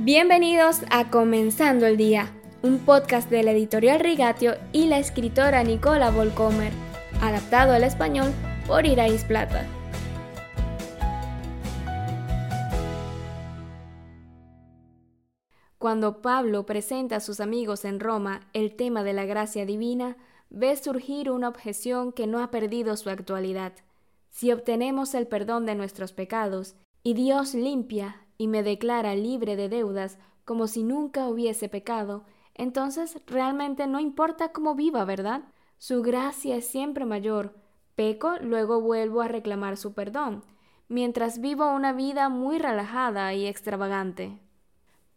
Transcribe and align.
Bienvenidos 0.00 0.82
a 0.92 1.10
Comenzando 1.10 1.84
el 1.84 1.96
Día, 1.96 2.32
un 2.62 2.78
podcast 2.78 3.28
de 3.30 3.42
la 3.42 3.50
editorial 3.50 3.98
Rigatio 3.98 4.54
y 4.72 4.86
la 4.86 5.00
escritora 5.00 5.64
Nicola 5.64 6.12
Volcomer, 6.12 6.72
adaptado 7.20 7.72
al 7.72 7.82
español 7.82 8.32
por 8.68 8.86
Irais 8.86 9.24
Plata. 9.24 9.66
Cuando 15.78 16.22
Pablo 16.22 16.64
presenta 16.64 17.16
a 17.16 17.20
sus 17.20 17.40
amigos 17.40 17.84
en 17.84 17.98
Roma 17.98 18.42
el 18.52 18.76
tema 18.76 19.02
de 19.02 19.14
la 19.14 19.24
gracia 19.24 19.66
divina, 19.66 20.16
ve 20.48 20.76
surgir 20.76 21.28
una 21.28 21.48
objeción 21.48 22.12
que 22.12 22.28
no 22.28 22.40
ha 22.40 22.52
perdido 22.52 22.96
su 22.96 23.10
actualidad. 23.10 23.72
Si 24.30 24.52
obtenemos 24.52 25.14
el 25.14 25.26
perdón 25.26 25.66
de 25.66 25.74
nuestros 25.74 26.12
pecados 26.12 26.76
y 27.02 27.14
Dios 27.14 27.54
limpia 27.54 28.27
y 28.38 28.48
me 28.48 28.62
declara 28.62 29.14
libre 29.14 29.56
de 29.56 29.68
deudas 29.68 30.18
como 30.44 30.66
si 30.66 30.82
nunca 30.82 31.28
hubiese 31.28 31.68
pecado, 31.68 32.24
entonces 32.54 33.20
realmente 33.26 33.86
no 33.86 34.00
importa 34.00 34.52
cómo 34.52 34.74
viva, 34.74 35.04
¿verdad? 35.04 35.42
Su 35.76 36.02
gracia 36.02 36.56
es 36.56 36.66
siempre 36.66 37.04
mayor. 37.04 37.54
Peco, 37.94 38.36
luego 38.40 38.80
vuelvo 38.80 39.20
a 39.20 39.28
reclamar 39.28 39.76
su 39.76 39.92
perdón, 39.92 40.44
mientras 40.88 41.40
vivo 41.40 41.70
una 41.70 41.92
vida 41.92 42.28
muy 42.28 42.58
relajada 42.58 43.34
y 43.34 43.46
extravagante. 43.46 44.38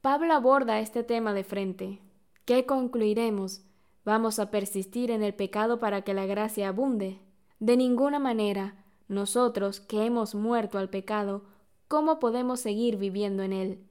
Pablo 0.02 0.34
aborda 0.34 0.80
este 0.80 1.04
tema 1.04 1.34
de 1.34 1.44
frente. 1.44 2.02
¿Qué 2.46 2.66
concluiremos? 2.66 3.64
¿Vamos 4.04 4.40
a 4.40 4.50
persistir 4.50 5.12
en 5.12 5.22
el 5.22 5.36
pecado 5.36 5.80
para 5.80 6.02
que 6.02 6.16
la 6.16 6.26
gracia 6.26 6.70
abunde? 6.70 7.20
De 7.60 7.78
ninguna 7.78 8.18
manera. 8.18 8.84
Nosotros, 9.08 9.80
que 9.80 10.06
hemos 10.06 10.34
muerto 10.34 10.80
al 10.80 10.90
pecado, 10.90 11.44
¿cómo 11.92 12.20
podemos 12.20 12.62
seguir 12.62 12.96
viviendo 12.96 13.44
en 13.44 13.52
él? 13.52 13.86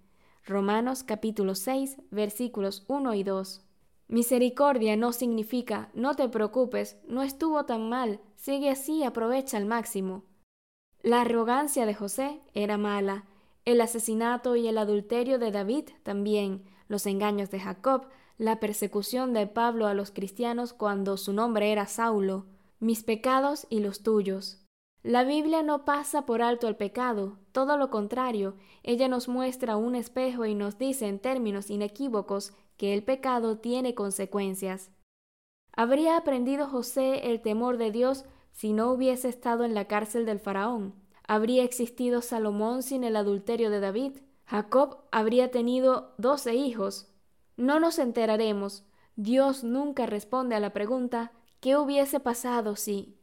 Romanos 0.47 1.03
capítulo 1.03 1.55
6 1.55 1.99
versículos 2.11 2.87
1 2.89 3.13
y 3.13 3.25
2. 3.25 3.63
Misericordia 4.09 4.97
no 4.97 5.13
significa 5.13 5.91
no 5.93 6.17
te 6.17 6.27
preocupes, 6.31 6.97
no 7.07 7.23
estuvo 7.23 7.67
tan 7.67 7.91
mal, 7.91 8.19
sigue 8.37 8.71
así, 8.71 9.05
aprovecha 9.05 9.59
al 9.59 9.67
máximo. 9.67 10.25
La 11.03 11.21
arrogancia 11.21 11.85
de 11.85 11.93
José 11.93 12.41
era 12.55 12.79
mala, 12.79 13.27
el 13.67 13.83
asesinato 13.83 14.57
y 14.57 14.67
el 14.67 14.79
adulterio 14.79 15.39
de 15.39 15.51
David 15.51 15.91
también, 16.03 16.65
los 16.89 17.05
engaños 17.05 17.51
de 17.51 17.61
Jacob, 17.61 18.07
la 18.39 18.61
persecución 18.61 19.35
de 19.35 19.47
Pablo 19.47 19.87
a 19.87 19.93
los 19.93 20.11
cristianos 20.11 20.73
cuando 20.73 21.19
su 21.19 21.35
nombre 21.35 21.71
era 21.71 21.85
Saulo, 21.87 22.47
mis 22.79 23.03
pecados 23.03 23.67
y 23.69 23.81
los 23.81 24.03
tuyos. 24.03 24.57
La 25.03 25.25
Biblia 25.25 25.63
no 25.63 25.87
pasa 25.87 26.27
por 26.27 26.43
alto 26.43 26.69
el 26.69 26.77
pecado, 26.77 27.39
todo 27.53 27.79
lo 27.79 27.89
contrario, 27.89 28.57
ella 28.83 29.09
nos 29.09 29.29
muestra 29.29 29.79
un 29.79 29.95
espejo 29.95 30.45
y 30.45 30.55
nos 30.55 30.77
dice 30.77 31.09
en 31.09 31.19
términos 31.19 31.71
inequívocos 31.71 32.53
que 32.77 32.93
el 32.93 33.03
pecado 33.03 33.57
tiene 33.57 33.95
consecuencias. 33.95 34.91
¿Habría 35.73 36.19
aprendido 36.19 36.67
José 36.67 37.31
el 37.31 37.41
temor 37.41 37.79
de 37.79 37.91
Dios 37.91 38.27
si 38.53 38.75
no 38.75 38.91
hubiese 38.93 39.31
estado 39.31 39.65
en 39.65 39.73
la 39.73 39.87
cárcel 39.87 40.27
del 40.27 40.39
faraón? 40.39 40.95
¿Habría 41.27 41.65
existido 41.65 42.21
Salomón 42.21 42.83
sin 42.83 43.03
el 43.03 43.17
adulterio 43.17 43.71
de 43.71 43.81
David? 43.81 44.19
¿Jacob 44.45 44.99
habría 45.13 45.51
tenido 45.51 46.13
doce 46.19 46.55
hijos? 46.55 47.09
No 47.57 47.81
nos 47.81 47.99
enteraremos. 47.99 48.85
Dios 49.17 49.65
nunca 49.65 50.05
responde 50.07 50.57
a 50.57 50.61
la 50.61 50.75
pregunta 50.75 51.33
¿qué 51.61 51.77
hubiese 51.77 52.21
pasado 52.21 52.77
si? 52.77 53.20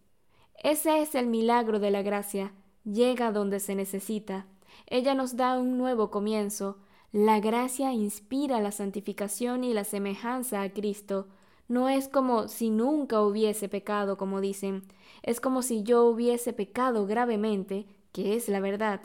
Ese 0.58 1.02
es 1.02 1.16
el 1.16 1.28
milagro 1.28 1.80
de 1.80 1.92
la 1.92 2.02
gracia. 2.02 2.52
Llega 2.84 3.32
donde 3.32 3.60
se 3.60 3.76
necesita. 3.76 4.48
Ella 4.88 5.14
nos 5.14 5.36
da 5.36 5.58
un 5.58 5.78
nuevo 5.78 6.10
comienzo. 6.10 6.78
La 7.12 7.40
gracia 7.40 7.94
inspira 7.94 8.60
la 8.60 8.72
santificación 8.72 9.64
y 9.64 9.74
la 9.74 9.84
semejanza 9.84 10.62
a 10.62 10.70
Cristo. 10.70 11.28
No 11.68 11.90
es 11.90 12.08
como 12.08 12.48
si 12.48 12.70
nunca 12.70 13.22
hubiese 13.22 13.70
pecado, 13.70 14.18
como 14.18 14.42
dicen. 14.42 14.84
Es 15.22 15.40
como 15.40 15.62
si 15.62 15.84
yo 15.84 16.06
hubiese 16.06 16.54
pecado 16.54 17.06
gravemente, 17.06 17.86
que 18.12 18.36
es 18.36 18.50
la 18.50 18.60
verdad. 18.60 19.02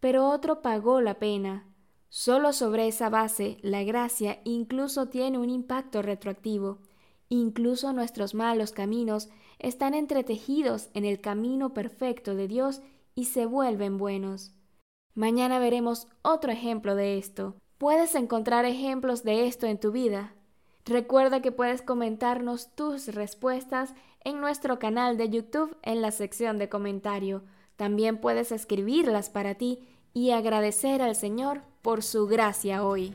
Pero 0.00 0.28
otro 0.30 0.62
pagó 0.62 1.00
la 1.00 1.18
pena. 1.18 1.66
Solo 2.08 2.52
sobre 2.52 2.86
esa 2.88 3.10
base, 3.10 3.58
la 3.62 3.82
gracia 3.82 4.40
incluso 4.44 5.08
tiene 5.08 5.38
un 5.38 5.50
impacto 5.50 6.00
retroactivo. 6.00 6.78
Incluso 7.28 7.92
nuestros 7.92 8.34
malos 8.34 8.72
caminos 8.72 9.28
están 9.58 9.94
entretejidos 9.94 10.90
en 10.94 11.04
el 11.04 11.20
camino 11.20 11.74
perfecto 11.74 12.34
de 12.34 12.48
Dios 12.48 12.82
y 13.14 13.24
se 13.24 13.46
vuelven 13.46 13.98
buenos. 13.98 14.52
Mañana 15.14 15.58
veremos 15.58 16.08
otro 16.22 16.52
ejemplo 16.52 16.94
de 16.94 17.18
esto. 17.18 17.56
Puedes 17.78 18.14
encontrar 18.14 18.64
ejemplos 18.64 19.24
de 19.24 19.46
esto 19.46 19.66
en 19.66 19.80
tu 19.80 19.90
vida. 19.90 20.34
Recuerda 20.84 21.42
que 21.42 21.52
puedes 21.52 21.82
comentarnos 21.82 22.74
tus 22.74 23.08
respuestas 23.08 23.94
en 24.24 24.40
nuestro 24.40 24.78
canal 24.78 25.16
de 25.16 25.30
YouTube 25.30 25.76
en 25.82 26.00
la 26.00 26.10
sección 26.12 26.58
de 26.58 26.68
comentario. 26.68 27.42
También 27.76 28.18
puedes 28.18 28.52
escribirlas 28.52 29.30
para 29.30 29.54
ti 29.54 29.80
y 30.14 30.30
agradecer 30.30 31.02
al 31.02 31.16
Señor 31.16 31.62
por 31.82 32.02
su 32.02 32.26
gracia 32.26 32.84
hoy. 32.84 33.14